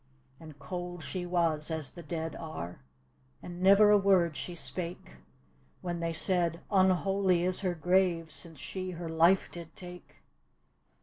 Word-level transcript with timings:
And 0.39 0.57
cold 0.57 1.03
she 1.03 1.27
was 1.27 1.69
as 1.69 1.91
the 1.91 2.01
dead 2.01 2.35
are, 2.35 2.79
And 3.43 3.61
never 3.61 3.91
a 3.91 3.99
word 3.99 4.35
she 4.35 4.55
spake, 4.55 5.17
When 5.81 5.99
they 5.99 6.11
said," 6.11 6.59
Unholy 6.71 7.43
is 7.43 7.59
her 7.61 7.75
grave, 7.75 8.31
Since 8.31 8.57
she 8.59 8.93
facr 8.93 9.15
life 9.15 9.51
did 9.51 9.75
take." 9.75 10.23